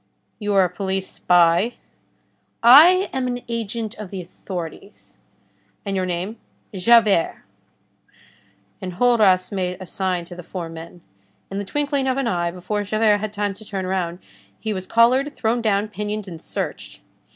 "You 0.39 0.55
are 0.55 0.63
a 0.63 0.67
police 0.71 1.07
spy?" 1.07 1.75
"I 2.63 3.07
am 3.13 3.27
an 3.27 3.41
agent 3.47 3.93
of 3.99 4.09
the 4.09 4.19
authorities." 4.19 5.17
"And 5.85 5.95
your 5.95 6.07
name?" 6.07 6.37
"Javert." 6.73 7.43
Enjolras 8.81 9.51
made 9.51 9.77
a 9.79 9.85
sign 9.85 10.25
to 10.25 10.33
the 10.35 10.41
four 10.41 10.69
men. 10.69 11.01
In 11.51 11.59
the 11.59 11.65
twinkling 11.65 12.07
of 12.07 12.17
an 12.17 12.25
eye, 12.25 12.49
before 12.49 12.81
Javert 12.81 13.17
had 13.17 13.31
time 13.31 13.53
to 13.53 13.63
turn 13.63 13.85
round, 13.85 14.17
he 14.59 14.73
was 14.73 14.87
collared, 14.87 15.35
thrown 15.35 15.61
down, 15.61 15.87
pinioned 15.87 16.27
and 16.27 16.41
searched. 16.41 16.99